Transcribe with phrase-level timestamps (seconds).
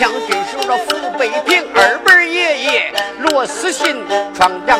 [0.00, 1.62] 将军守着府北平。
[1.74, 4.02] 二辈爷爷罗思信
[4.32, 4.79] 闯将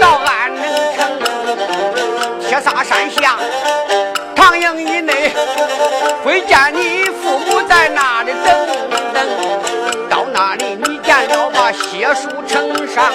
[0.00, 0.64] 到安能
[0.96, 1.18] 城，
[2.40, 3.38] 铁砂山下
[4.34, 5.34] 唐营以内，
[6.24, 8.66] 会见你父母在那里等
[9.12, 9.16] 等。
[10.08, 13.12] 到那里你见了把血书呈上，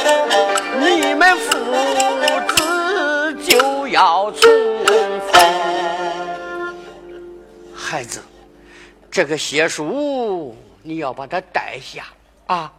[0.79, 1.57] 你们父
[2.47, 4.49] 子就要重
[5.31, 5.41] 逢。
[7.75, 8.21] 孩子，
[9.09, 12.05] 这个血书你要把它带下
[12.47, 12.71] 啊！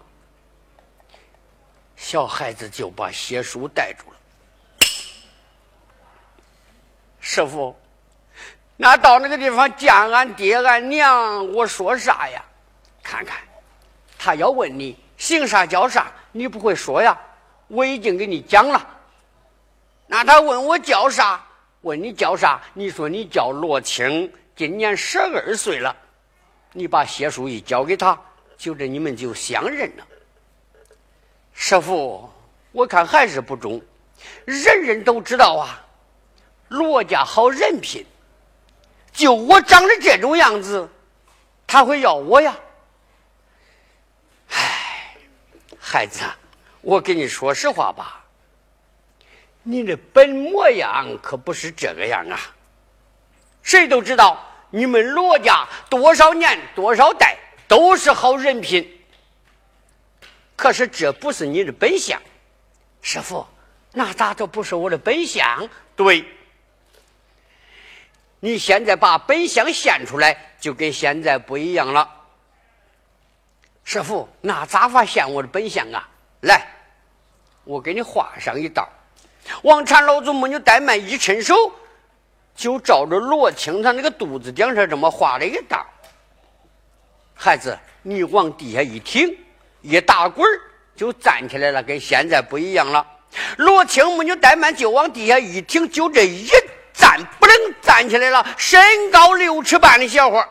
[2.03, 4.17] 小孩子就把血书带住了。
[7.21, 7.75] 师傅，
[8.77, 12.45] 那到那个地方见俺爹俺娘，我说啥呀？
[13.05, 13.39] 看看，
[14.19, 17.17] 他要问你姓啥叫啥，你不会说呀？
[17.69, 18.85] 我已经给你讲了。
[20.09, 21.41] 那他问我叫啥？
[21.83, 22.61] 问你叫啥？
[22.75, 24.31] 你说你叫罗青。
[24.57, 25.97] 今年十二岁了，
[26.73, 28.21] 你把血书一交给他，
[28.59, 30.07] 就这你们就相认了。
[31.65, 32.29] 师傅，
[32.73, 33.81] 我看还是不中。
[34.45, 35.81] 人人都知道啊，
[36.67, 38.05] 罗家好人品，
[39.13, 40.91] 就我长得这种样子，
[41.65, 42.59] 他会要我呀？
[44.49, 45.17] 唉，
[45.79, 46.25] 孩子，
[46.81, 48.25] 我跟你说实话吧，
[49.63, 52.41] 你的本模样可不是这个样啊。
[53.63, 57.39] 谁都知道，你们罗家多少年多少代
[57.69, 58.99] 都是好人品。
[60.57, 62.21] 可是这不是你的本相，
[63.01, 63.47] 师傅，
[63.93, 65.69] 那咋就不是我的本相？
[65.97, 66.25] 对，
[68.41, 72.09] 你现在把本相现出来，就跟现在不一样了。
[73.85, 76.09] 师傅，那咋法现我的本相啊？
[76.43, 76.67] 来，
[77.65, 78.89] 我给你画上一道。
[79.63, 81.55] 王禅老祖母女怠慢，一伸手。
[82.55, 85.87] 就照着罗青他那个肚子顶上这么画了一道。
[87.35, 89.35] 孩子，你往地下一挺，
[89.83, 90.47] 一打滚
[90.97, 93.07] 就站起来了，跟现在不一样了。
[93.57, 96.49] 罗青母女怠慢，就往地下一挺，就这一
[96.93, 98.47] 站，不能站起来了。
[98.57, 100.47] 身高六尺半的小伙，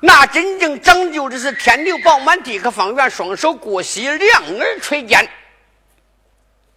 [0.00, 5.28] 那真正讲究的是天地饱满，地可方圆，双手过膝，两耳垂肩，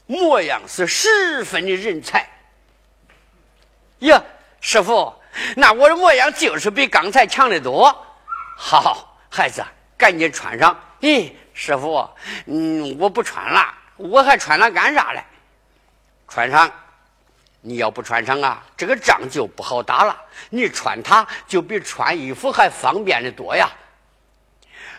[0.07, 2.27] 模样是十分的人才。
[3.99, 4.21] 呀，
[4.59, 5.13] 师傅，
[5.55, 7.95] 那我的模样就是比刚才强得多。
[8.57, 9.63] 好，孩子，
[9.97, 10.79] 赶紧穿上。
[11.01, 12.09] 咦，师傅，
[12.45, 15.23] 嗯，我不穿了，我还穿它干啥嘞？
[16.27, 16.71] 穿上，
[17.61, 20.19] 你要不穿上啊，这个仗就不好打了。
[20.49, 23.69] 你穿它就比穿衣服还方便的多呀。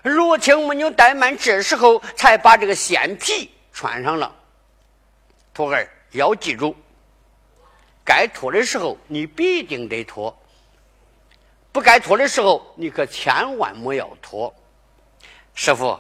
[0.02, 4.32] 罗青没有怠慢，这时候才把这个线皮穿上了。
[5.52, 6.76] 徒儿要记住，
[8.04, 10.36] 该脱的时候你必定得脱，
[11.72, 14.54] 不该脱的时候你可千万莫要脱。
[15.54, 15.98] 师傅，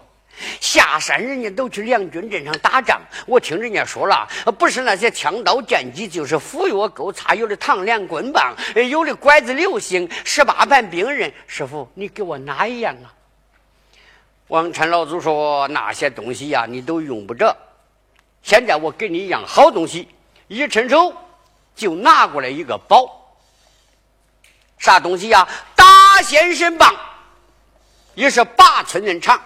[0.60, 4.28] 下山人家都去梁军镇上打仗，我听人家说了，
[4.58, 8.54] 不是那些枪刀剑戟，就是斧钺钩叉，有的唐梁棍棒，
[8.88, 11.32] 有的拐子流星，十八般兵刃。
[11.46, 13.14] 师傅，你给我哪一样啊？
[14.48, 17.56] 王禅老祖说：“那些东西呀，你都用不着。
[18.42, 20.08] 现在我给你一样好东西，
[20.48, 21.14] 一伸手
[21.74, 23.38] 就拿过来一个宝。
[24.78, 25.48] 啥东西呀？
[25.74, 26.94] 大仙神棒，
[28.14, 29.40] 也是八寸人长，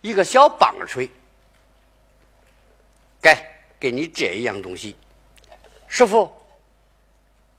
[0.00, 1.10] 一个小棒槌。
[3.20, 3.36] 给
[3.78, 4.96] 给你这样东西，
[5.88, 6.32] 师傅。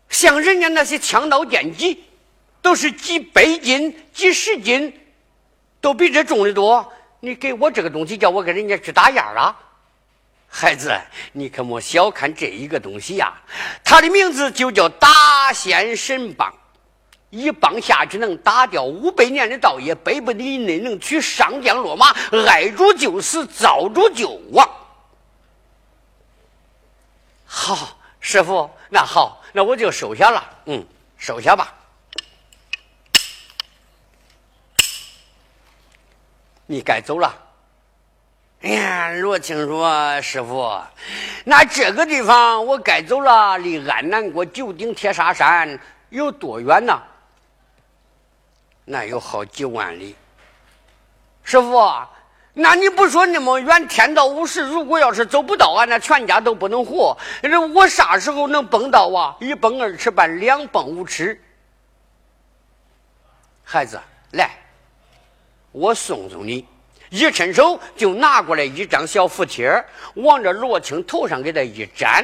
[0.10, 2.04] 像人家那些枪刀剑戟。”
[2.64, 4.98] 都是几百斤、几十斤，
[5.82, 6.94] 都比这重的多。
[7.20, 9.60] 你给我这个东西，叫我跟人家去打架啊？
[10.48, 10.98] 孩子，
[11.34, 13.34] 你可莫小看这一个东西呀！
[13.84, 16.54] 它的名字就叫大仙神棒，
[17.34, 22.12] 一棒下去能打掉五百年的道业，百步以内能取上将落马，
[22.46, 24.70] 碍主就死，遭主就亡。
[27.44, 30.44] 好，师傅，那好，那我就收下了。
[30.66, 30.86] 嗯，
[31.18, 31.74] 收下吧。
[36.68, 37.36] 你该走了。
[38.62, 40.80] 哎呀，罗青说：“师傅，
[41.46, 45.80] 那这个地方我该走了，离安南国九鼎铁砂山
[46.10, 47.02] 有多远呢？
[48.86, 50.16] 那有好几万里。
[51.44, 51.82] 师傅，
[52.54, 57.18] 那你不说那么远，天道无时，如果要是走不到，俺那全家都不能活。
[57.74, 59.36] 我啥时候能蹦到啊？
[59.40, 61.42] 一蹦二尺半，两蹦五尺。
[63.64, 64.00] 孩子，
[64.32, 64.50] 来。”
[65.74, 66.68] 我送送你，
[67.10, 69.84] 一伸手就拿过来一张小符贴，
[70.14, 72.24] 往这罗青头上给他一粘，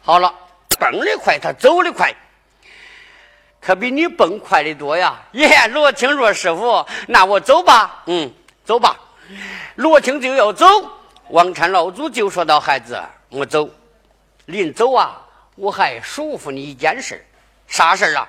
[0.00, 0.32] 好了，
[0.78, 2.14] 蹦的快，他走的快，
[3.64, 5.22] 可比你蹦快的多呀！
[5.32, 8.28] 耶，罗青说：“师傅，那我走吧。”嗯，
[8.64, 8.98] 走吧。
[9.76, 10.66] 罗青就要走，
[11.28, 13.70] 王禅老祖就说道：“孩子，我走，
[14.46, 15.22] 临走啊，
[15.54, 17.24] 我还嘱咐你一件事，
[17.68, 18.28] 啥事啊？”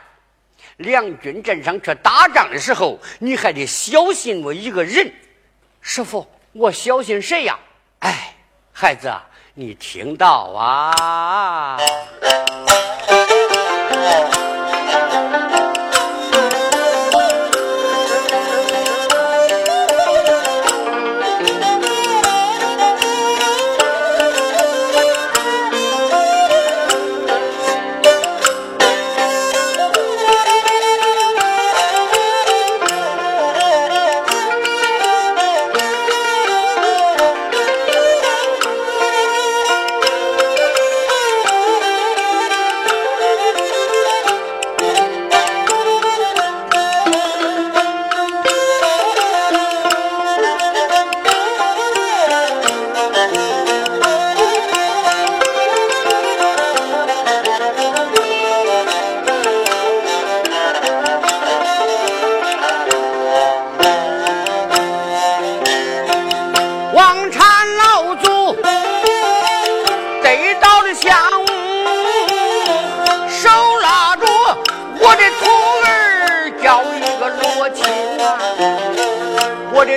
[0.78, 5.12] 两军阵上去打仗的时候，你还得小心我一个人。
[5.82, 7.58] 师傅，我小心谁呀？
[8.00, 8.36] 哎，
[8.72, 9.12] 孩子，
[9.56, 11.78] 你听到啊？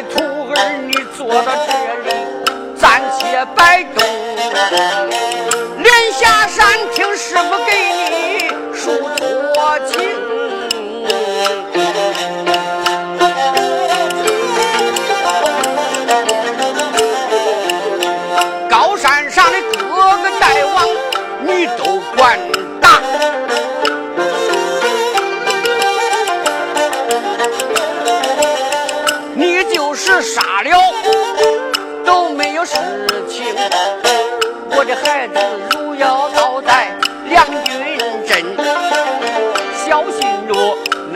[0.04, 1.72] 徒儿，你坐到这
[2.04, 2.10] 里，
[2.76, 4.04] 暂且摆动。
[5.78, 7.95] 连下山听师傅给你。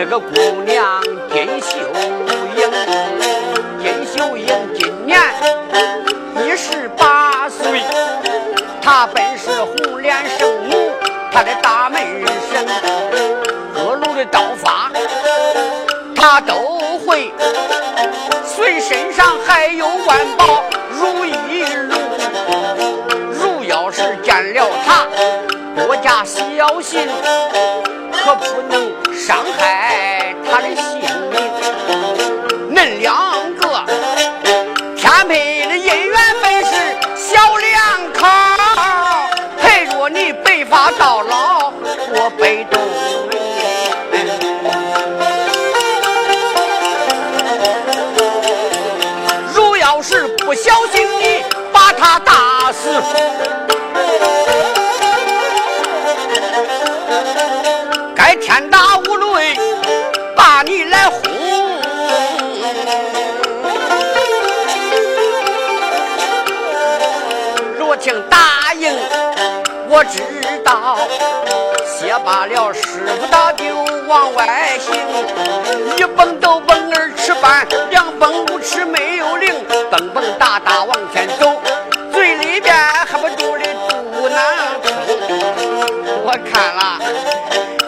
[0.03, 1.77] 那个姑娘金秀
[2.57, 2.71] 英，
[3.83, 5.21] 金秀英今年
[6.37, 7.83] 一十八岁，
[8.81, 10.91] 她本是红莲圣母，
[11.31, 12.01] 她的大门
[12.51, 12.67] 神，
[13.75, 14.91] 各路的刀法
[16.17, 17.31] 她都会，
[18.47, 20.65] 随身上还有万宝
[20.99, 21.95] 如意如
[23.35, 25.07] 如要是见了她，
[25.77, 27.07] 多加小心，
[28.13, 28.90] 可不能。
[29.31, 30.99] 伤害他的性
[31.31, 31.39] 命。
[32.75, 33.15] 恁两
[33.55, 33.63] 个
[34.97, 36.73] 天配的姻缘本是
[37.15, 38.27] 小两口，
[39.57, 41.73] 陪着你白发到老，
[42.13, 42.81] 我被动。
[49.55, 53.01] 如要是不小心，你把他打死。
[69.93, 70.23] 我知
[70.65, 70.97] 道，
[71.85, 72.81] 歇罢了师
[73.19, 73.65] 傅他就
[74.07, 74.95] 往外行，
[75.97, 79.53] 一蹦都蹦儿吃饭，两蹦不吃没有灵，
[79.91, 81.61] 蹦蹦哒哒往前走，
[82.13, 83.65] 嘴里边还不住的
[84.13, 84.39] 嘟囔。
[86.23, 87.01] 我看了。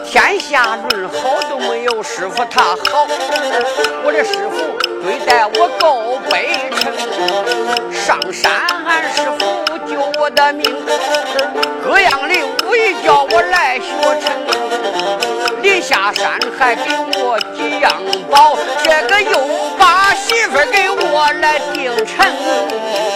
[0.05, 3.07] 天下论好都没有师傅他好，
[4.05, 6.93] 我的师傅对待我够悲诚。
[7.91, 8.53] 上山
[8.87, 9.42] 俺师傅
[10.23, 10.65] 我的命，
[11.85, 14.31] 各样的武艺叫我来学成。
[15.61, 17.91] 临下山还给我几样
[18.31, 19.37] 宝，这个又
[19.77, 23.12] 把媳妇给我来定成。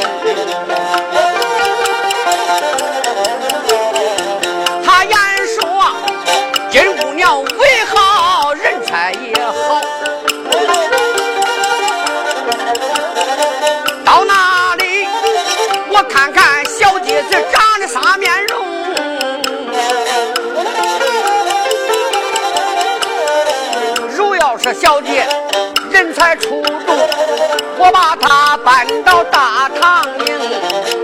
[28.67, 30.35] 搬到大堂营，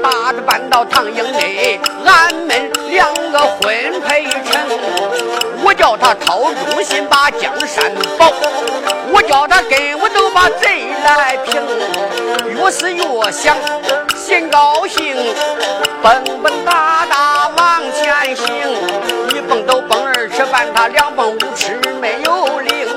[0.02, 4.69] 把她搬到堂营内，俺们两个婚配成。
[5.62, 8.33] 我叫他掏忠心把江山保，
[9.12, 11.62] 我叫他跟我都把贼来平。
[12.49, 13.57] 越是越想
[14.16, 15.14] 心高兴，
[16.02, 18.45] 蹦蹦哒哒往前行。
[19.37, 22.88] 一蹦都蹦二尺半，他两蹦五尺没有灵。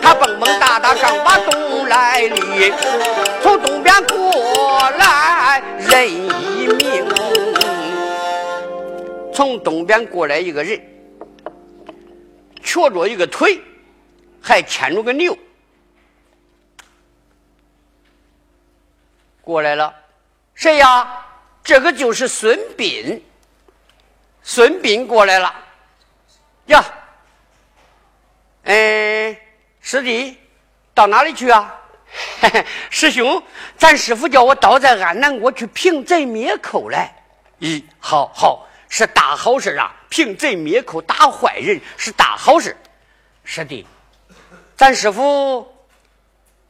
[0.00, 1.31] 他蹦蹦哒哒刚把
[1.92, 2.72] 来历，
[3.42, 7.06] 从东边过来人一名，
[9.34, 10.80] 从东边过来一个人。
[12.62, 13.60] 瘸着一个腿，
[14.40, 15.36] 还牵着个牛，
[19.42, 19.94] 过来了。
[20.54, 21.26] 谁呀？
[21.62, 23.20] 这个就是孙膑。
[24.42, 25.54] 孙膑过来了。
[26.66, 26.82] 呀，
[28.64, 29.38] 哎，
[29.82, 30.38] 师弟，
[30.94, 31.80] 到哪里去啊？
[32.40, 33.42] 嘿 嘿师兄，
[33.76, 37.14] 咱师傅叫我倒在安南国去平贼灭寇来。
[37.60, 38.68] 咦，好好。
[38.94, 39.90] 是大好事啊！
[40.10, 42.76] 平贼灭寇，打坏人是大好事。
[43.42, 43.86] 师弟，
[44.76, 45.66] 咱师傅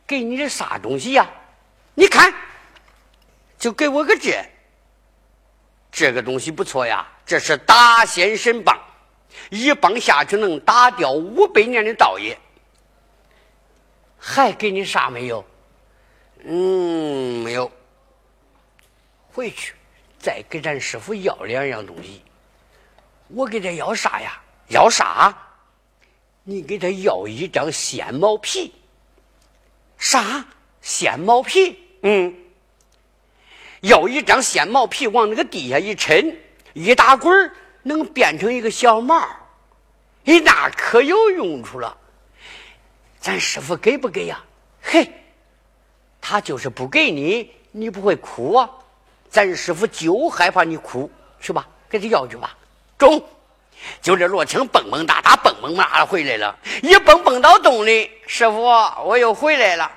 [0.07, 1.29] 给你的啥东西呀？
[1.95, 2.33] 你看，
[3.59, 4.41] 就给我个这，
[5.91, 7.05] 这个东西不错呀。
[7.27, 8.79] 这是大仙神棒，
[9.51, 12.39] 一棒下去能打掉五百年的道业。
[14.25, 15.45] 还给你啥没有？
[16.45, 17.71] 嗯，没有。
[19.33, 19.75] 回去。
[20.17, 22.23] 再给咱师傅要两样东西，
[23.27, 24.41] 我给他要啥呀？
[24.69, 25.37] 要啥？
[26.45, 28.73] 你给他要一张鲜毛皮。
[29.99, 30.47] 啥？
[30.81, 31.77] 鲜毛皮？
[32.03, 32.33] 嗯，
[33.81, 36.37] 要一张鲜毛皮，往那个地下一抻，
[36.75, 37.53] 一打滚
[37.83, 39.19] 能变成一个小毛。
[40.25, 41.99] 哎，那可有用处了。
[43.23, 44.43] 咱师傅给不给呀？
[44.83, 45.09] 嘿，
[46.21, 48.69] 他就是不给你，你不会哭啊？
[49.31, 51.09] 咱师傅就害怕你哭，
[51.41, 52.57] 去吧，给他要去吧。
[52.99, 53.25] 中，
[54.01, 59.89] 就这罗青蹦蹦哒哒蹦蹦哒哒回来了，一蹦蹦到洞里，师傅我又回来了。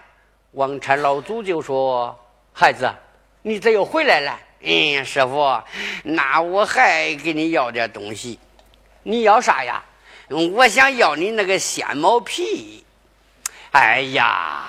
[0.51, 2.17] 王禅老祖就说
[2.53, 2.93] ：“孩子，
[3.41, 5.59] 你这又回来了。”嗯，师傅，
[6.03, 8.39] 那我还给你要点东西。
[9.01, 9.83] 你要啥呀？
[10.29, 12.84] 我想要你那个仙毛皮。
[13.75, 14.63] 哎呀！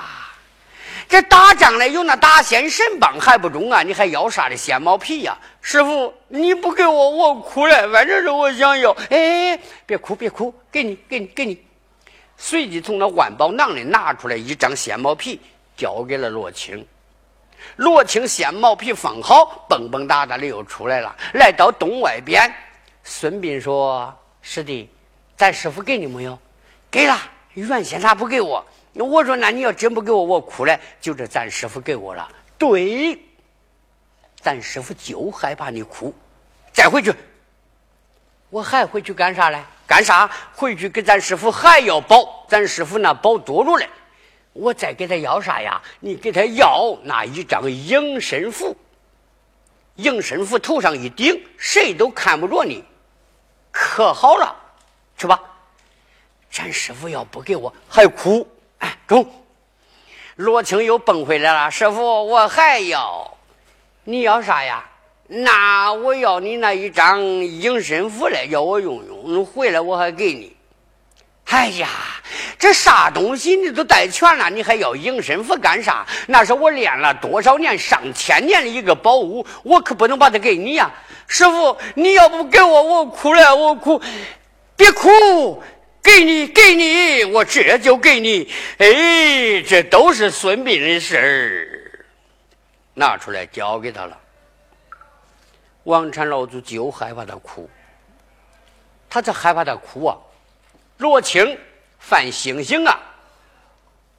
[1.08, 3.80] 这打仗嘞，有那大仙神棒还不中啊？
[3.84, 5.38] 你还要啥的仙毛皮呀？
[5.62, 7.88] 师傅，你不给我，我哭了。
[7.92, 8.90] 反正是我想要。
[9.10, 11.64] 哎，别哭，别哭，给你，给你，给你。
[12.36, 15.40] 随即从那万宝囊里拿出来一张仙毛皮，
[15.76, 16.84] 交给了罗青。
[17.76, 22.52] 罗青仙毛皮放好，蹦蹦哒哒的又出来了，来到洞外边。
[23.04, 24.90] 孙膑说：“师弟，
[25.36, 26.36] 咱师傅给你没有？
[26.90, 27.16] 给了。
[27.54, 28.66] 原先他不给我。”
[29.04, 33.20] 我说：“那你要真不给我，我哭了。”就这，咱师傅给我了，对，
[34.40, 36.14] 咱师傅就害怕你哭。
[36.72, 37.14] 再回去，
[38.50, 39.62] 我还回去干啥嘞？
[39.86, 40.30] 干啥？
[40.54, 43.88] 回去给咱师傅还要保，咱师傅那保多着嘞。
[44.52, 45.82] 我再给他要啥呀？
[46.00, 48.76] 你给他要那一张迎身符，
[49.96, 52.84] 迎身符头上一顶，谁都看不着你，
[53.70, 54.56] 可好了，
[55.18, 55.38] 去吧。
[56.50, 58.48] 咱师傅要不给我，还哭。
[59.06, 59.30] 中。
[60.36, 63.36] 罗青又蹦回来了，师傅，我还要，
[64.04, 64.84] 你要啥呀？
[65.28, 70.54] 那我要你那一张迎身符来，要我用用，回来我还给你。
[71.46, 71.88] 哎呀，
[72.58, 76.06] 这啥东西你都带全了，你还要迎身符干啥？
[76.26, 80.90] 那是我练了多少年、上千年的一个宝物，我可不能把它给你呀！
[81.26, 84.00] 师傅，你要不给我，我哭了，我哭，
[84.76, 85.62] 别哭，
[86.06, 88.48] 给你，给你，我这就给你。
[88.78, 92.06] 哎，这都是孙膑的事儿，
[92.94, 94.16] 拿出来交给他了。
[95.82, 97.68] 王禅老祖就害怕他哭，
[99.10, 100.16] 他这害怕他哭啊。
[100.98, 101.58] 罗青
[101.98, 103.00] 犯星星啊，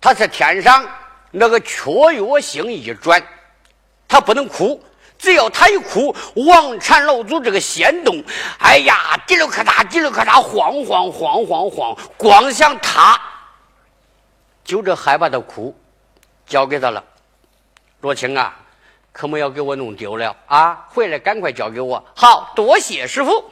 [0.02, 0.86] 他在天上
[1.32, 3.26] 那个雀跃星一转，
[4.10, 4.84] 他不能哭，
[5.18, 8.24] 只要他一哭，王禅老祖这个仙洞，
[8.60, 13.20] 哎呀，滴溜咔嚓，滴溜咔嚓，晃晃晃晃晃，光想他，
[14.64, 15.76] 就这害怕的哭，
[16.46, 17.04] 交给他了，
[18.02, 18.56] 罗青啊。
[19.12, 20.86] 可莫要给我弄丢了啊！
[20.90, 22.06] 回来赶快交给我。
[22.16, 23.44] 好多谢师傅。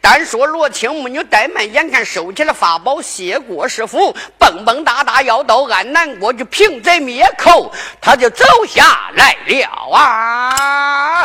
[0.00, 11.24] 单说罗青母女怠慢，眼看收起了法宝，谢过师傅，蹦蹦哒哒要到安南国去平贼灭寇，他就走下来了啊！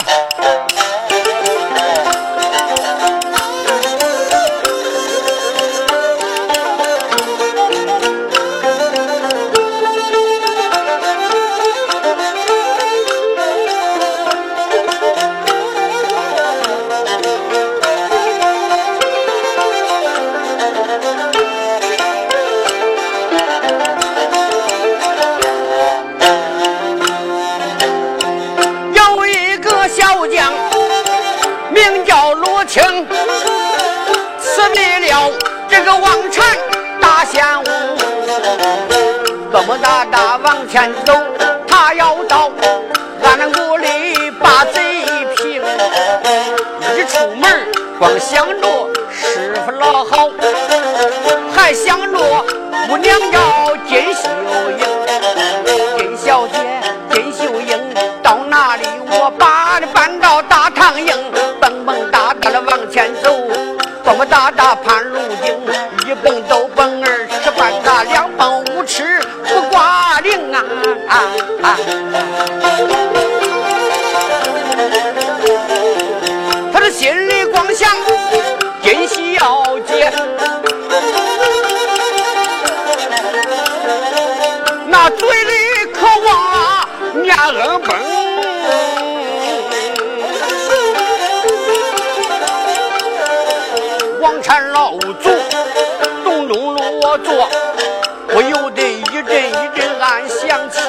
[99.13, 100.79] 一阵一阵暗响起。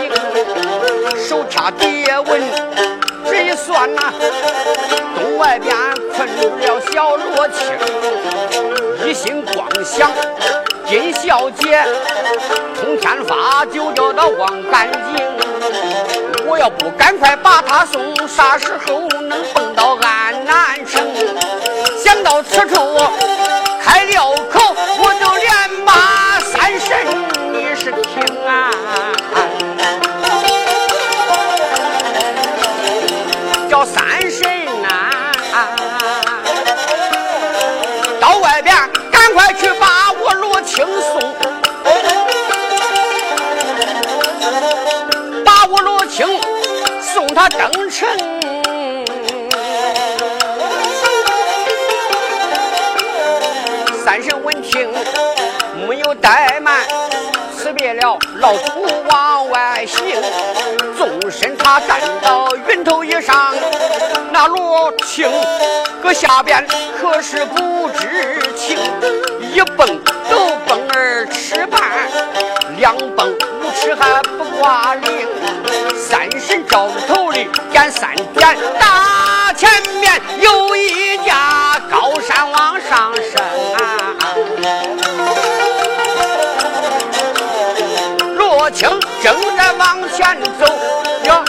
[1.29, 2.41] 手掐蝶纹，
[3.27, 4.01] 这一算呐，
[5.15, 5.77] 东外边
[6.17, 7.69] 困住了小罗青，
[9.05, 10.11] 一心光想
[10.87, 11.85] 金小姐
[12.81, 15.27] 通天发，就叫他忘干净。
[16.47, 21.03] 我要不赶快把他送，啥时候能蹦到安南城？
[22.03, 22.99] 想到此处，
[47.35, 48.09] 他登城。
[54.05, 54.89] 三神闻听，
[55.89, 56.85] 没有怠慢，
[57.57, 60.23] 辞别了老祖往外行。
[60.97, 63.55] 纵身他站到云头以上，
[64.31, 65.29] 那罗青
[66.01, 66.65] 搁下边
[67.01, 68.79] 可是不知情，
[69.41, 70.01] 一蹦。
[70.31, 71.81] 都蹦儿吃半，
[72.79, 75.29] 两蹦五尺还不挂零。
[75.97, 77.14] 三神照头
[77.71, 79.69] 点三点，大前
[80.01, 83.43] 面有一架高山往上升。
[88.37, 88.89] 罗青
[89.23, 90.65] 正在往前走。
[91.25, 91.45] 哟。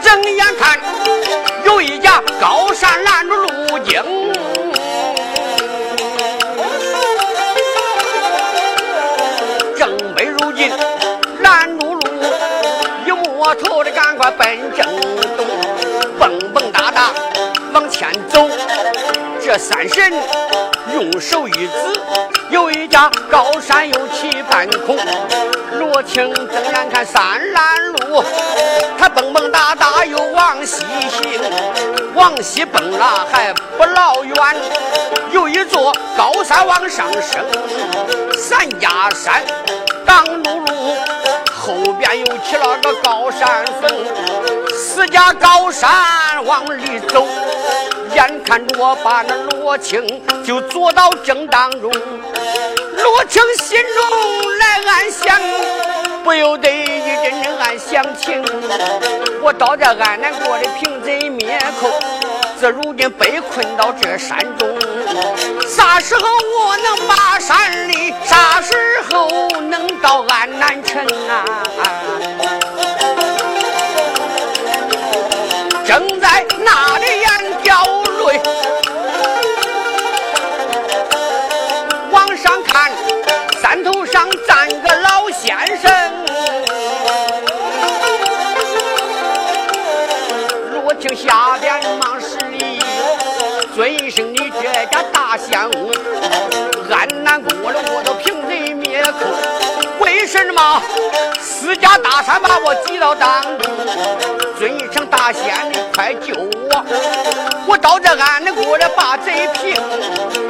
[0.00, 0.78] 睁眼看，
[1.64, 3.13] 有一架高山来。
[13.54, 13.92] 呀。
[13.94, 14.84] 赶快奔正
[15.36, 15.46] 东，
[16.18, 17.10] 蹦蹦哒哒
[17.72, 18.48] 往前走。
[19.40, 20.12] 这三神
[20.92, 21.72] 用手一指，
[22.50, 24.96] 有一家高山又起半空。
[25.78, 28.24] 罗青睁眼看三拦路，
[28.98, 31.40] 他蹦蹦哒哒又往西行，
[32.14, 34.36] 往西蹦了还不老远，
[35.32, 37.44] 有一座高山往上升，
[38.36, 39.42] 三家山
[40.06, 40.96] 挡路路，
[42.04, 43.90] 边又起了个高山峰，
[44.74, 45.90] 四家高山
[46.44, 47.26] 往里走。
[48.14, 51.90] 眼看着我把那罗青就坐到正当中，
[53.02, 55.40] 罗青心中来暗想，
[56.22, 56.86] 不由得一
[57.22, 58.42] 阵阵暗想情。
[59.42, 61.90] 我到这安南国的平贼灭寇，
[62.60, 64.78] 这如今被困到这山中，
[65.66, 68.14] 啥时候我能把山里？
[68.24, 68.72] 啥时
[69.10, 71.44] 候能到安南城啊？
[75.86, 77.23] 正在那里
[83.74, 85.90] 山头上站个老先生。
[90.70, 92.80] 罗青下边忙施礼，
[93.74, 95.90] 尊一声你这家大相公，
[96.88, 99.18] 安南国的我都平贼灭口。
[99.98, 100.80] 为什么
[101.40, 103.74] 私家大山把我挤到当中？
[104.56, 107.53] 尊一声大仙，你快救我！
[107.66, 109.74] 我到这安南过来把贼平。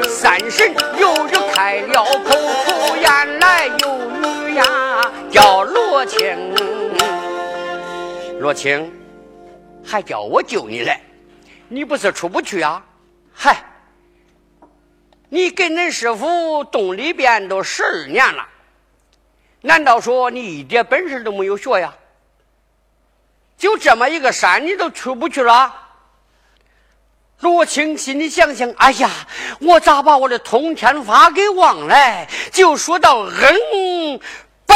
[0.09, 6.55] 三神又是开了口，出言来有语呀，叫罗青。
[8.41, 8.93] 罗青，
[9.85, 11.01] 还叫我救你来？
[11.69, 12.85] 你不是出不去啊？
[13.33, 13.65] 嗨，
[15.29, 18.47] 你跟恁师傅洞里边都十二年了。
[19.63, 21.95] 难道说你一点本事都没有学呀？
[23.57, 25.73] 就这么一个山，你都出不去了？
[27.41, 29.11] 罗青心里想想：哎呀，
[29.61, 32.27] 我咋把我的通天法给忘了？
[32.53, 34.19] 就说到嗯，
[34.67, 34.75] 嘣。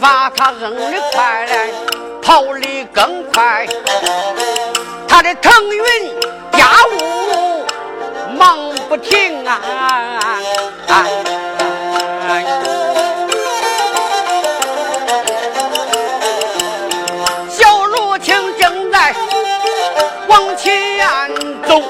[0.00, 0.82] 法他扔的
[1.12, 1.46] 快，
[2.22, 3.66] 跑的更快。
[5.08, 5.82] 他的腾云
[6.52, 7.64] 驾雾
[8.36, 10.38] 忙不停啊！
[17.50, 19.14] 小罗青正在
[20.28, 21.00] 往前
[21.66, 21.82] 走。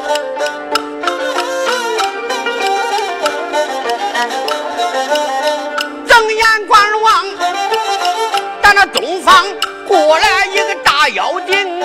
[9.29, 9.45] 方
[9.87, 11.83] 过来一个大妖精，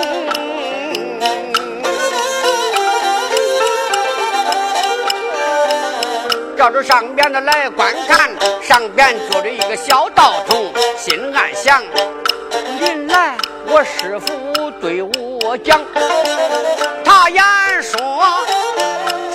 [6.56, 8.30] 照着上边的来观看，
[8.62, 11.82] 上边坐着一个小道童，心暗想：
[12.80, 15.82] 临来我师傅对我讲，
[17.04, 17.44] 他言
[17.82, 18.24] 说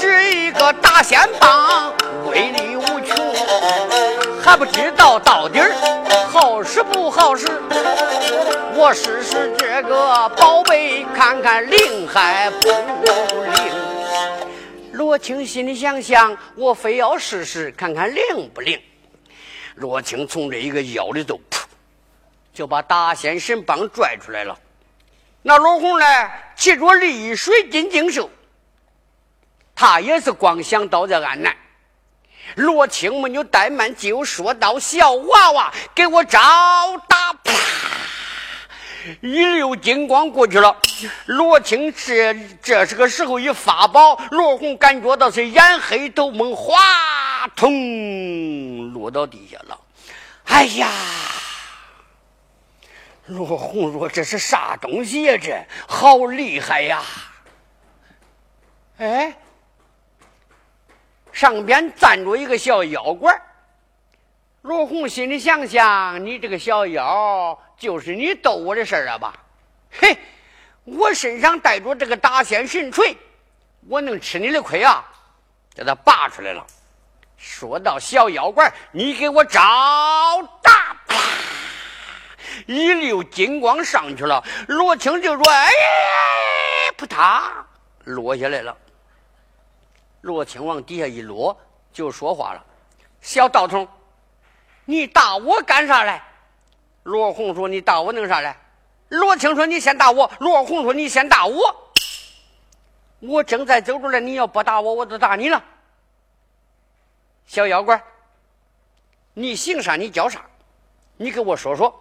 [0.02, 1.94] 这一个大仙棒
[2.26, 3.16] 威力无穷，
[4.50, 5.72] 还不知道到底儿。
[6.32, 7.46] 好使不好使？
[8.74, 13.72] 我试试这个宝贝，看看灵还不灵。
[14.94, 18.82] 罗青心里想想，我非要试试看看灵不灵。
[19.76, 21.62] 罗青从这一个腰里头，噗，
[22.52, 24.58] 就把大仙神棒拽出来了。
[25.44, 26.06] 那罗红呢，
[26.56, 28.28] 骑着丽水金睛兽，
[29.76, 31.56] 他也是光想到这安南。
[32.56, 36.40] 罗青没有怠慢，就说道：“小娃娃，给我招
[37.08, 37.54] 打！”啪，
[39.22, 40.76] 一溜金光过去了。
[41.26, 46.76] 罗青这这是个时候一发宝，罗红感觉到是眼黑头蒙，哗，
[47.56, 49.80] 通落到地下了。
[50.46, 50.90] 哎呀！
[53.28, 55.38] 罗红说：“这是啥东西呀？
[55.40, 55.56] 这
[55.88, 57.04] 好厉害呀！”
[58.98, 59.36] 哎。
[61.40, 63.34] 上边站着一个小妖怪，
[64.64, 69.34] 罗红心里想想：你这个小妖，就是你逗我的事儿啊吧？
[69.90, 70.18] 嘿，
[70.84, 73.16] 我身上带着这个大仙神锤，
[73.88, 75.02] 我能吃你的亏啊？
[75.74, 76.68] 叫他拔出来了。
[77.38, 79.62] 说到小妖怪，你给我招
[80.62, 80.94] 大！
[81.08, 81.16] 啪，
[82.66, 84.44] 一溜金光上去了。
[84.68, 85.72] 罗青就说：“哎，
[86.98, 87.44] 扑嗒，
[88.04, 88.76] 落下来了。”
[90.22, 91.58] 罗青往底下一落，
[91.94, 92.66] 就说话了
[93.22, 93.88] ：“小道童，
[94.86, 96.24] 你打我干啥来？”
[97.04, 98.58] 罗红说：“你打我弄啥来？”
[99.10, 101.94] 罗青说：“你先打我。”罗红说：“你先打我。”
[103.22, 105.64] 我正在走着呢，你要不打我，我就打你了。
[107.46, 108.02] 小妖怪，
[109.34, 109.96] 你姓啥？
[109.96, 110.46] 你叫啥？
[111.18, 111.94] 你给我说说。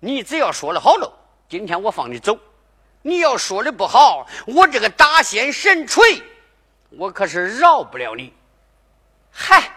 [0.00, 1.12] 你只要说的好了，
[1.48, 2.38] 今天我放你走。
[3.02, 6.22] 你要说的不好，我这个大仙神锤，
[6.90, 8.34] 我可是饶不了你。
[9.30, 9.70] 嗨，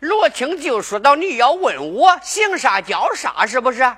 [0.00, 3.96] 罗青就说到你要问我姓啥叫啥，是不是？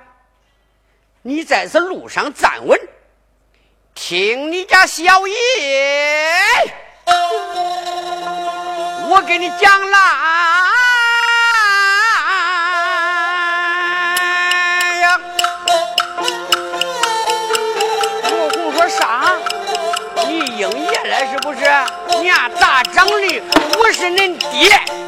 [1.21, 2.79] 你在这路上站稳，
[3.93, 5.35] 听你家小爷。
[9.09, 9.99] 我给你讲啦
[22.91, 23.41] 长的？
[23.77, 25.02] 我是恁爹。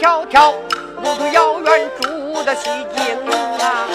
[0.00, 0.54] 迢迢，
[1.02, 3.18] 路途遥远，住的西京
[3.58, 3.86] 啊，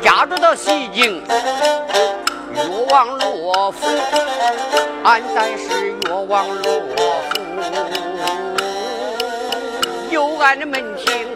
[0.00, 1.20] 家住的西京，
[2.54, 3.88] 越王罗府，
[5.02, 7.40] 俺在是越王罗府，
[10.08, 11.26] 有俺的门庭，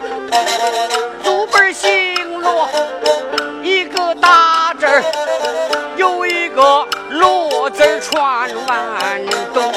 [1.21, 2.69] 祖辈姓罗，
[3.61, 4.87] 一个大字
[5.97, 9.72] 有一个罗字传万东。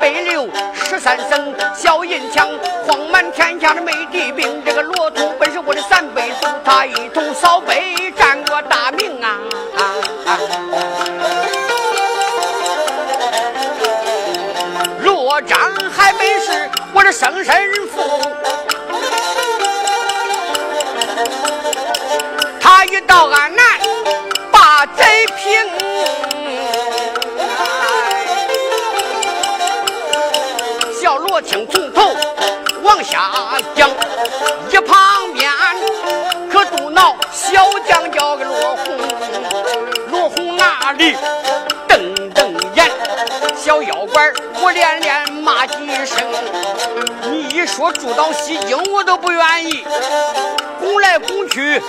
[0.00, 2.48] 北六十三省，小银枪
[2.86, 4.64] 晃满天下的美帝兵。
[4.64, 9.38] 这个罗通本是我的三辈祖，他一同扫北占过大名啊！
[15.02, 15.58] 罗章
[15.94, 16.70] 还本是。
[16.92, 17.54] 我的生身
[17.86, 18.02] 父，
[22.60, 23.64] 他一到俺南
[31.42, 32.14] 听从头
[32.82, 33.30] 往下
[33.74, 33.88] 讲，
[34.70, 35.50] 一旁边
[36.50, 38.98] 可嘟囔小将叫个罗红，
[40.10, 41.16] 罗红哪里，
[43.70, 46.26] 小妖怪我连连骂几声。
[47.30, 49.84] 你一说住到西京，我都不愿意。
[50.80, 51.80] 拱来拱去，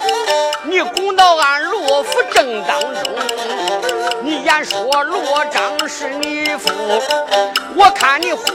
[0.63, 3.11] 你拱到俺罗府正当中。
[4.21, 6.69] 你言说罗章是你父，
[7.75, 8.45] 我看你活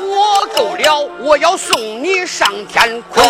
[0.54, 3.24] 够了，我要送你上天空。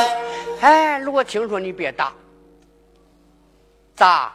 [0.61, 2.13] 哎，罗青说你别打，
[3.95, 4.31] 咋？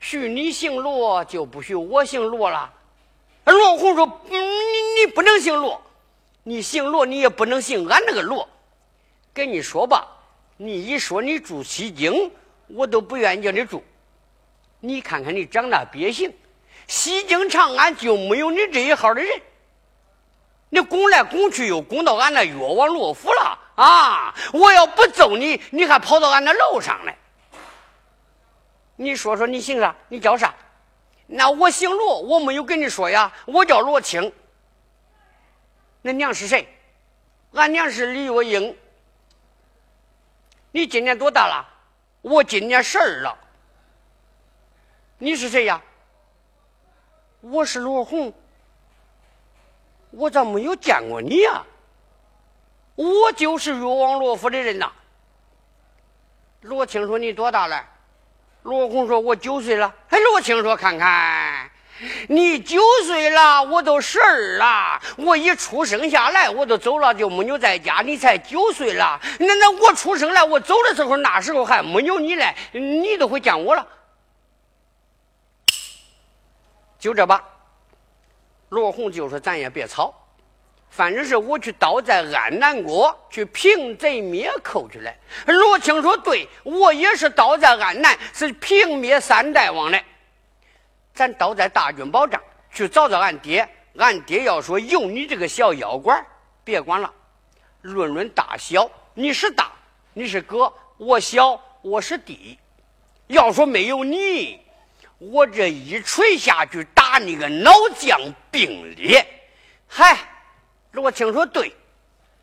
[0.00, 2.70] 许你姓罗就不许我姓罗了？
[3.50, 5.82] 罗红说：你你不能姓罗。
[6.44, 8.48] 你姓罗，你也不能姓俺那个罗。
[9.32, 10.06] 跟你说吧，
[10.56, 12.30] 你一说你住西京，
[12.66, 13.82] 我都不愿意叫你住。
[14.80, 16.32] 你看看你长那憋性，
[16.88, 19.40] 西京长安就没有你这一号的人。
[20.68, 24.34] 你拱来拱去，又拱到俺那越王罗府了啊！
[24.52, 27.16] 我要不揍你，你还跑到俺那楼上来。
[28.96, 29.94] 你说说，你姓啥？
[30.08, 30.54] 你叫啥？
[31.34, 34.30] 那我姓罗，我没有跟你说呀，我叫罗青。
[36.02, 36.68] 恁娘是谁？
[37.52, 38.76] 俺娘是李月英。
[40.72, 41.66] 你今年多大了？
[42.20, 43.38] 我今年十二了。
[45.16, 45.80] 你是谁呀？
[47.40, 48.32] 我是罗红。
[50.10, 51.64] 我咋没有见过你呀？
[52.94, 54.92] 我就是越王罗府的人呐。
[56.60, 57.88] 罗青说：“你多大了？”
[58.62, 61.70] 罗红说：“我九岁了。”哎，罗青说：“看看，
[62.28, 65.00] 你九岁了，我都十二了。
[65.16, 68.02] 我一出生下来，我都走了，就没有在家。
[68.02, 73.86] 你才九岁了，那那我出生来，我走的时候，那时候还没有你嘞，你都会见我了。
[76.98, 77.42] 就这吧。”
[78.70, 80.14] 罗红就说：“咱也别吵，
[80.94, 85.10] 反正是我去倒在安南国去平贼灭寇去了。”
[85.48, 89.98] 罗青说：“对，我也是倒在安南，是平灭三代王的。
[91.14, 92.38] 咱倒在大军保障
[92.70, 93.66] 去找找俺爹。
[93.96, 96.22] 俺爹要说有你这个小妖怪，
[96.62, 97.10] 别管了。
[97.80, 99.72] 论论大小，你是大，
[100.12, 102.58] 你是哥；我小，我是弟。
[103.28, 104.60] 要说没有你。”
[105.18, 108.18] 我这一锤下去，打你个脑浆
[108.50, 109.24] 迸裂！
[109.86, 110.18] 嗨，
[110.92, 111.74] 罗青说对，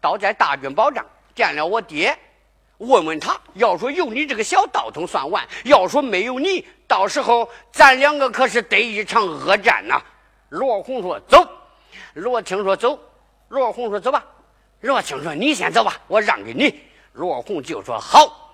[0.01, 2.17] 倒在大军保障见了我爹，
[2.79, 10.01] 问问他，要说有你这个小道童算完；要说没有你，到时候咱两个可是得一场恶战呐！
[10.49, 11.47] 罗红说走，
[12.13, 12.99] 罗青说走，
[13.49, 14.25] 罗红说走吧，
[14.81, 16.81] 罗青说你先走吧，我让给你。
[17.13, 18.47] 罗红就说好。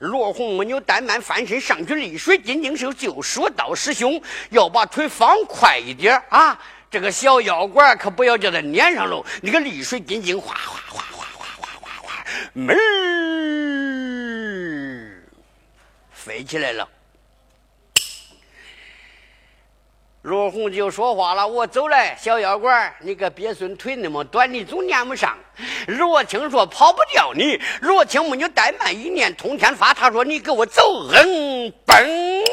[0.00, 4.20] 罗红没有怠慢，翻身上去，丽水金睛手就说道：“师兄，
[4.50, 6.60] 要把腿放快一点啊！
[6.90, 9.24] 这个小妖怪可不要叫他撵上喽！
[9.42, 12.24] 那个丽水金睛，哗哗哗哗哗哗哗哗，
[12.54, 12.80] 门儿
[16.12, 16.88] 飞起来了。”
[20.22, 25.38] 罗红就说话了：“我走了，小妖怪，你个鳖孙腿那么短，你总撵不上。”
[25.86, 32.44] 罗青说：“跑不掉你。”罗青没有怠慢，一念通天法，他说：“你给我走！”嗯，嘣。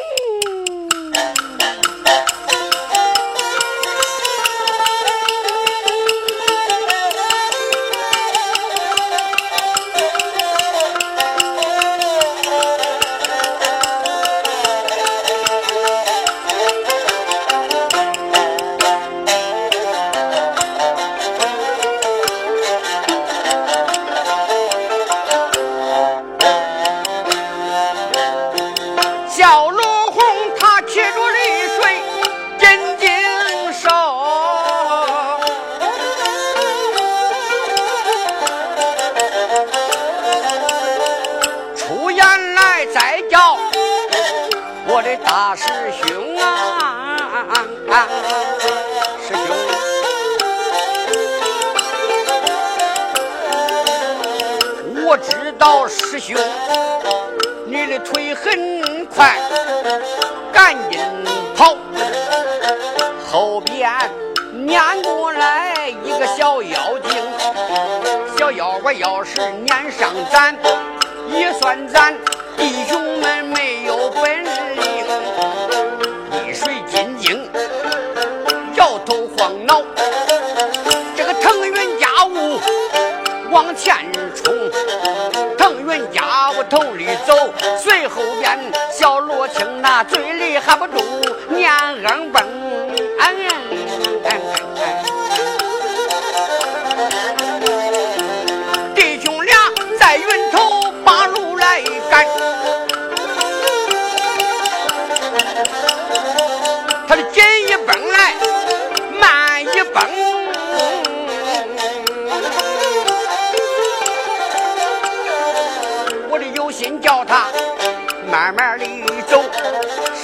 [90.65, 91.04] นะครับพ่อหนู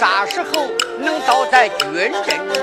[0.01, 0.65] 啥时候
[0.97, 2.11] 能倒在军阵
[2.49, 2.57] 中？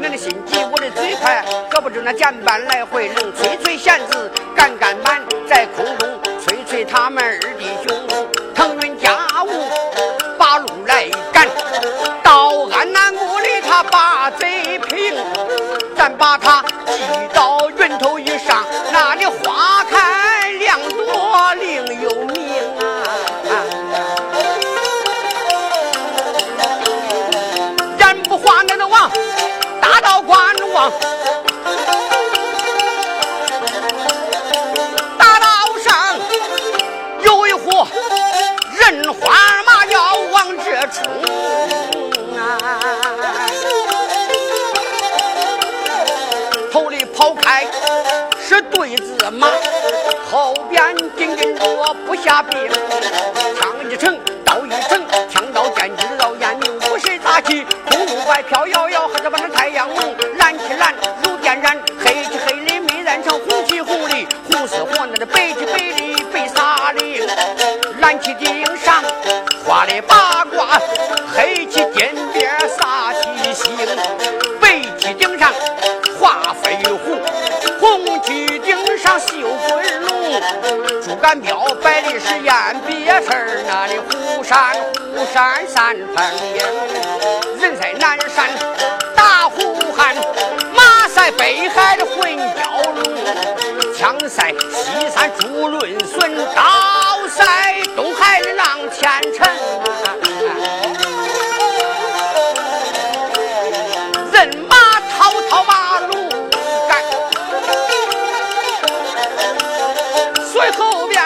[0.00, 6.08] 俺的心急，我的嘴快，可不知那箭板来回能催催弦子，杆杆板在空中
[6.40, 8.06] 催催他们二弟兄，
[8.54, 9.68] 腾云驾雾
[10.38, 11.48] 把路来赶，
[12.22, 15.12] 到安南国里他把贼平，
[15.96, 17.02] 咱把他击
[17.34, 19.75] 到云头以上，那里花
[35.16, 35.46] 大道
[35.82, 36.18] 上
[37.22, 37.88] 有一伙
[38.78, 41.02] 人花马要往这冲
[42.36, 42.68] 啊！
[46.70, 47.66] 头里跑开
[48.38, 49.48] 是对子马，
[50.30, 52.68] 后边紧跟着不下兵，
[53.58, 60.14] 枪一成，刀一成，枪刀剑戟绕眼明，五神大旗，红雾白飘摇摇，和着把那太阳蒙，
[68.06, 69.02] 蓝旗顶上
[69.64, 70.80] 画的八卦，
[71.34, 73.76] 黑旗颠边撒七星，
[74.60, 75.52] 白旗顶上
[76.16, 77.16] 画飞虎。
[77.80, 79.26] 红旗顶上绣
[79.66, 80.40] 滚龙，
[81.02, 83.32] 竹竿标摆的是雁别词
[83.66, 84.56] 那里虎山
[85.12, 88.48] 虎山三分营，人在南山
[89.16, 90.14] 打虎汉，
[90.72, 96.62] 马在北海的混蛟龙，枪在西山朱论孙，打
[97.36, 99.46] 在东海浪千层
[104.32, 104.76] 人马
[105.10, 106.28] 滔滔马路
[106.88, 107.04] 赶
[110.44, 111.22] 随后便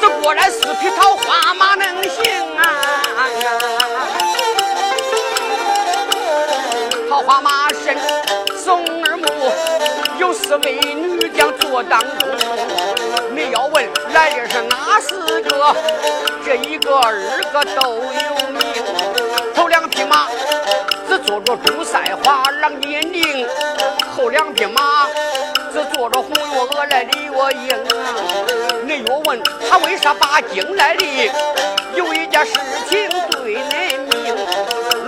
[0.00, 2.62] 这果然是匹桃花马能行啊
[7.10, 7.96] 桃花马身
[8.56, 9.26] 耸耳目
[10.18, 12.97] 有四位女将坐当中。
[13.34, 15.74] 你要问来的是哪四个？
[16.44, 17.14] 这一个二
[17.52, 18.60] 个都有名。
[19.54, 20.26] 头两匹马
[21.08, 23.46] 只坐着朱赛花郎银铃，
[24.16, 25.06] 后两匹马。
[25.70, 27.76] 只坐着红月娥来李月英！
[28.86, 29.38] 你若问
[29.68, 31.30] 他为啥把京来的？
[31.94, 32.54] 有一件事
[32.88, 34.34] 情对恁明。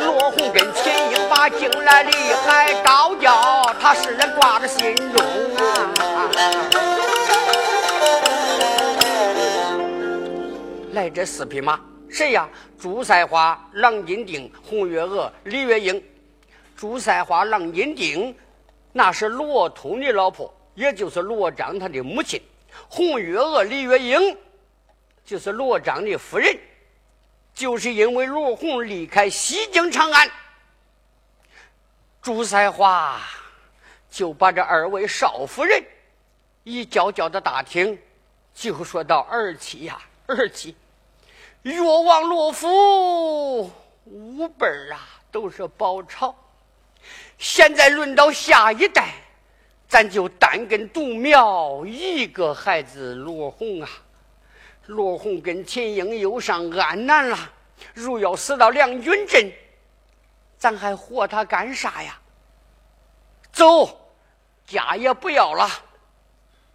[0.04, 2.12] 罗红跟秦英把京来的，
[2.46, 5.24] 还高叫他是人挂在心中
[5.56, 5.88] 啊！
[10.92, 12.48] 来这四匹马，谁呀？
[12.78, 16.02] 朱赛花、郎金定、红月娥、李月英。
[16.76, 18.34] 朱赛花、郎金定。
[18.92, 22.42] 那是罗通的老婆，也就是罗章他的母亲。
[22.88, 24.36] 红月娥李月英
[25.24, 26.58] 就是罗章的夫人。
[27.54, 30.30] 就是因为罗红离开西京长安，
[32.22, 33.20] 朱赛花
[34.10, 35.84] 就把这二位少夫人
[36.64, 37.98] 一叫叫的大厅，
[38.54, 39.98] 就说到儿妻呀，
[40.30, 40.74] 儿妻，
[41.62, 43.70] 越王罗府
[44.04, 46.34] 五辈儿啊，都是宝朝。
[47.38, 49.14] 现在轮到下一代，
[49.88, 53.88] 咱就单根独苗一个孩子罗红啊！
[54.86, 57.38] 罗红跟秦英又上安南了。
[57.94, 59.50] 如要死到梁军镇，
[60.58, 62.18] 咱还活他干啥呀？
[63.52, 63.98] 走，
[64.66, 65.68] 家也不要了。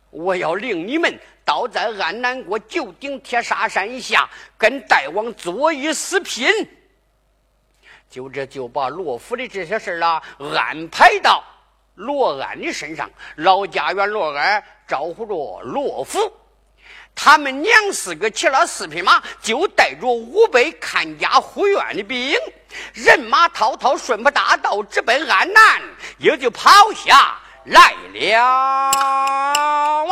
[0.10, 4.28] 我要领你们倒在安南国九鼎铁砂山下，
[4.58, 6.50] 跟大王作一死拼。
[8.10, 10.22] 就这就把罗府的这些事儿啊
[10.56, 11.44] 安排到
[11.96, 13.10] 罗安的身上。
[13.36, 16.32] 老家园罗安招呼着罗府，
[17.14, 22.36] 他们娘四个骑了四匹马，就带着五百看家护院的兵，
[22.94, 25.82] 人马滔滔顺坡大道直奔安南，
[26.18, 30.12] 也就跑下来了啊。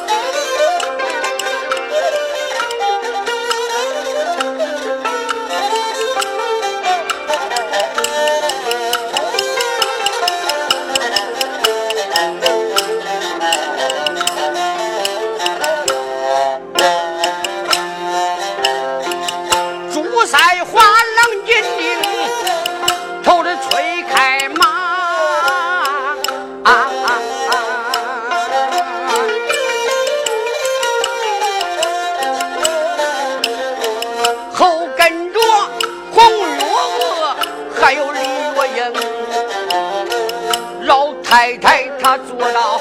[41.31, 42.77] 太太，她坐到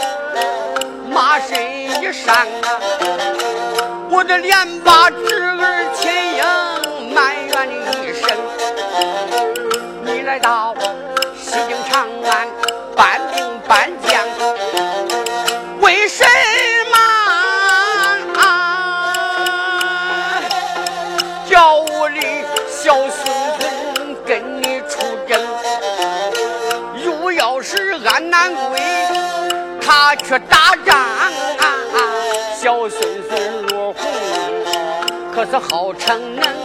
[1.09, 2.69] 马身一上啊，
[4.11, 7.69] 我这连把侄儿秦英埋怨
[8.03, 8.29] 一声。
[10.05, 10.75] 你来到
[30.31, 31.27] 去打仗啊！
[32.63, 34.09] 小孙孙落红
[35.35, 36.60] 可是好逞能。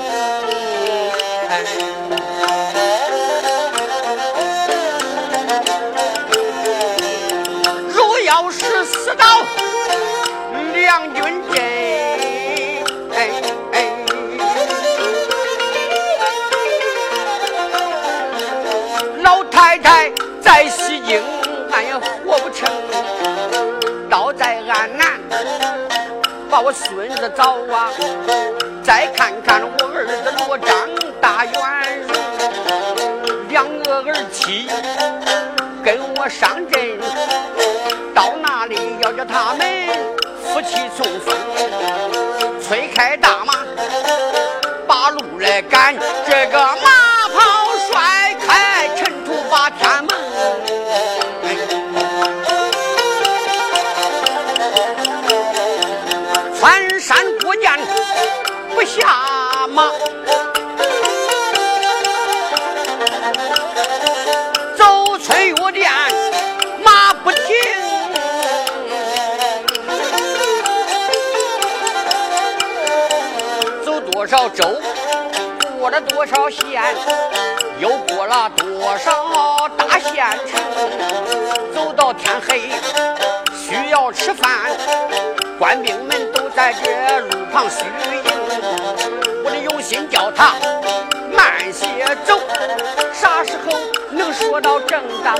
[26.75, 27.89] 孙子早啊！
[28.83, 30.77] 再看看我儿子罗章
[31.21, 31.53] 大元
[32.01, 34.67] 荣，两个儿妻
[35.83, 36.99] 跟我上阵，
[38.13, 39.65] 到哪里要叫他们
[40.43, 41.33] 夫妻重逢，
[42.61, 43.53] 催开大马，
[44.85, 45.95] 把路来赶
[46.27, 46.59] 这个
[58.85, 59.91] 下马，
[64.77, 65.91] 走翠月殿
[66.83, 67.41] 马不停，
[73.83, 74.79] 走多少州
[75.79, 76.83] 过了多少县，
[77.79, 80.61] 又过了多少大县城，
[81.73, 82.69] 走到天黑
[83.57, 84.71] 需要吃饭，
[85.57, 87.83] 官兵们都在这路旁需
[89.65, 90.53] 有心叫他
[91.35, 91.87] 慢些
[92.23, 92.39] 走，
[93.11, 93.75] 啥时候
[94.11, 95.35] 能说到正当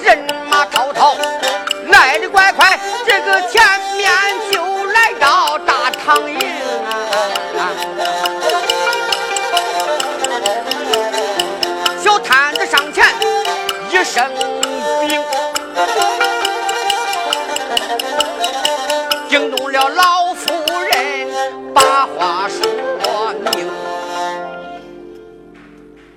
[0.00, 1.16] 人马滔滔，
[1.88, 3.60] 来的快快，这个前
[3.96, 4.08] 面
[4.52, 6.38] 就来到大唐营
[7.58, 7.58] 啊！
[12.00, 13.04] 小摊子上前
[13.90, 14.24] 一声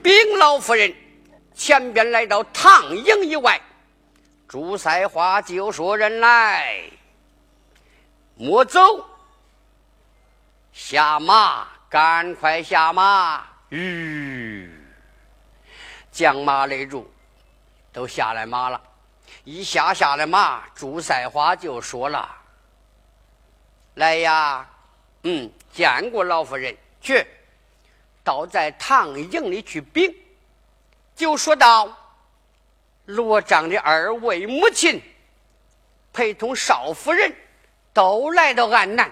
[0.04, 0.94] 禀老夫人，
[1.56, 3.60] 前边来到唐营以外，
[4.50, 6.84] 朱赛花就说人来，
[8.36, 8.80] 莫走，
[10.74, 13.48] 下马，赶快下马！
[13.70, 14.70] 吁，
[16.12, 17.10] 将马勒住，
[17.94, 18.82] 都下来马了。
[19.46, 22.30] 一下下来马，朱赛花就说了
[23.96, 24.70] ：“来呀，
[25.24, 27.26] 嗯，见过老夫人，去，
[28.24, 30.14] 倒在唐营里去禀。”
[31.16, 31.96] 就说道
[33.06, 35.02] ：“罗章的二位母亲
[36.12, 37.34] 陪同少夫人
[37.94, 39.12] 都来到安南，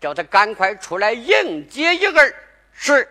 [0.00, 2.34] 叫他赶快出来迎接一儿。”
[2.72, 3.08] 是。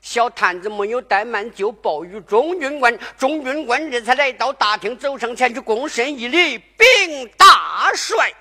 [0.00, 2.96] 小探子没有怠慢，就报与中军官。
[3.18, 8.32] 中军官这才来到大厅，走上前去躬身一礼，禀大帅。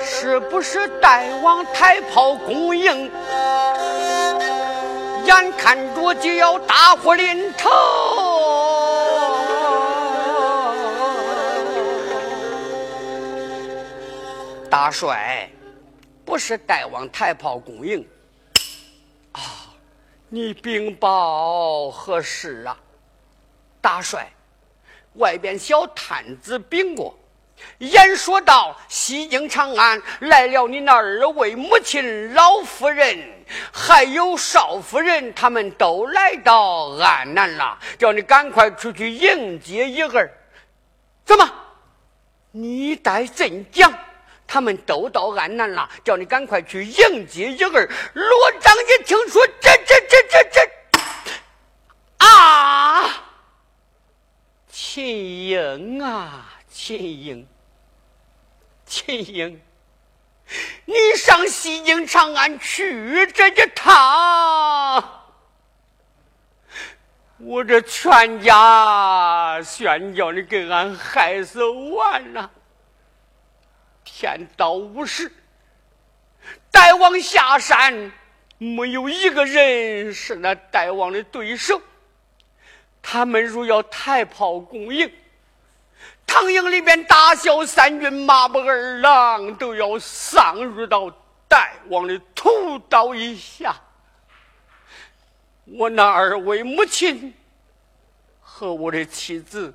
[0.00, 3.08] 是不是大王太炮供应？
[5.24, 7.70] 眼看着就要大祸临头，
[14.68, 15.48] 大帅，
[16.24, 18.06] 不是带往台炮供应
[19.32, 19.40] 啊！
[20.28, 22.76] 你禀报何事啊？
[23.80, 24.30] 大帅，
[25.14, 27.18] 外边小探子禀过。
[27.78, 33.18] 言说到西京长安来了，你那二位母亲、老夫人，
[33.72, 40.32] 还有少夫人，他们都来到安南了，叫你赶快出去迎接一儿。
[41.24, 41.48] 怎么？
[42.50, 43.92] 你待怎讲？
[44.52, 47.88] 他们都到安南了，叫你赶快去迎接一儿。
[48.12, 50.60] 罗章一听说，这这这这这
[52.18, 53.24] 啊，
[54.68, 57.48] 秦英啊，秦英。
[58.84, 59.58] 秦英，
[60.84, 65.22] 你上西京长安去这一趟，
[67.38, 72.50] 我这全家全叫你给俺害死完了。
[74.30, 75.30] 天到午时，
[76.70, 78.12] 大王下山，
[78.58, 81.80] 没有一个人是那大王的对手。
[83.02, 85.12] 他们如要抬炮攻营。
[86.24, 91.10] 唐营里边大小三军马步二郎都要丧入到
[91.48, 93.74] 大王的屠刀以下。
[95.64, 97.34] 我那二位母亲
[98.40, 99.74] 和我的妻子，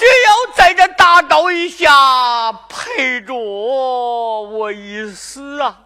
[0.00, 5.78] 只要在这大刀一下陪着我一死啊！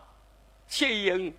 [0.69, 1.35] 秦英，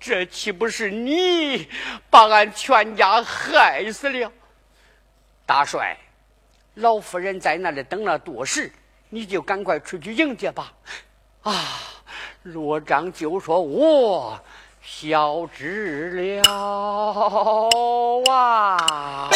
[0.00, 1.68] 这岂不是你
[2.08, 4.32] 把俺全家害死了？
[5.44, 5.98] 大帅。
[6.76, 8.72] 老夫人在那里等了多时，
[9.10, 10.72] 你就赶快出去迎接吧。
[11.42, 11.52] 啊，
[12.44, 14.40] 罗章就说：“我
[14.80, 16.40] 晓知了
[18.32, 19.28] 啊。”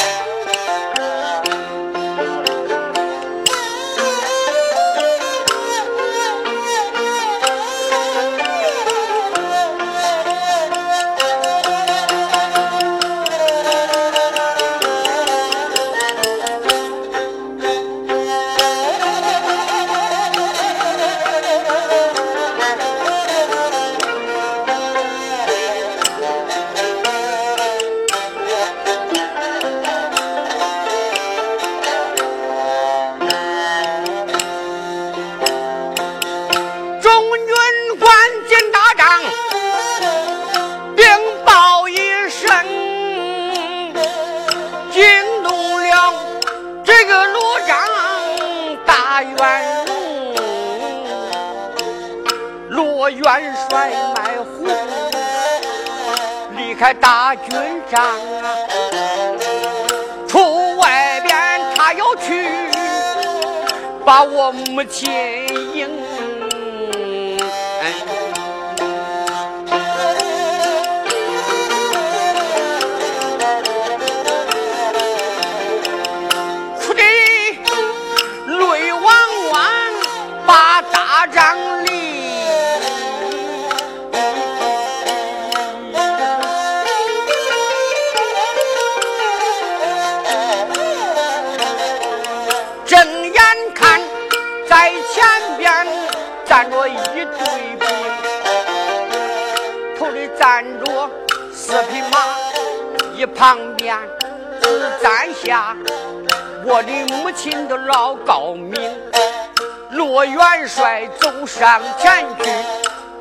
[109.97, 112.51] 罗元帅走上前去，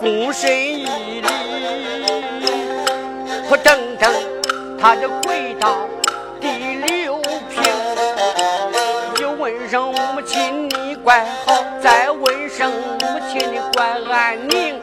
[0.02, 1.28] 躬身一礼，
[3.48, 4.14] 扑腾腾，
[4.78, 5.88] 他就跪到
[6.42, 7.18] 第六
[7.50, 7.64] 平，
[9.22, 12.70] 又问声母亲你怪好，再问声。
[13.00, 14.82] 母亲你怪安宁，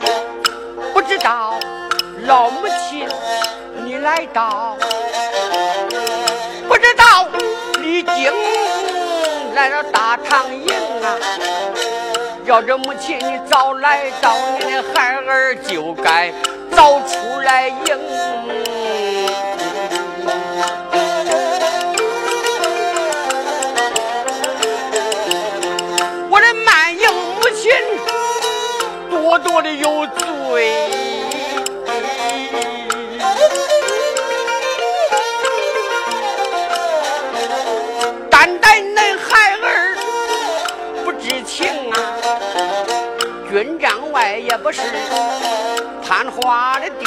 [0.94, 1.58] 不知道
[2.24, 3.06] 老母亲
[3.84, 4.78] 你来到，
[6.66, 7.28] 不知道
[7.82, 8.32] 李靖
[9.54, 10.66] 来了大唐营
[11.02, 11.18] 啊！
[12.44, 16.32] 要这母亲你早来到，你的孩儿就该
[16.72, 17.76] 早出来迎。
[26.28, 27.70] 我的满迎母亲。
[29.08, 30.06] 多多的有
[43.62, 44.80] 军帐外也不是
[46.04, 47.06] 贪花的地，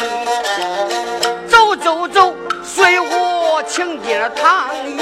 [1.49, 2.33] 走走走，
[2.63, 4.97] 随我请进了唐营。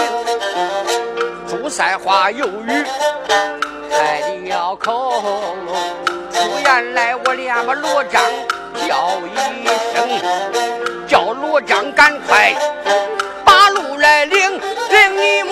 [1.47, 2.83] 朱赛花犹豫
[3.87, 5.13] 开了口。
[6.63, 8.19] 原来我连把罗章
[8.87, 10.09] 叫一声，
[11.07, 12.51] 叫罗章赶快
[13.45, 15.43] 把路来领，领你